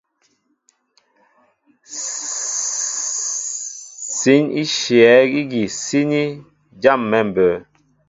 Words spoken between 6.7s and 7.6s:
jâm̀ɛ̌ mbə̌.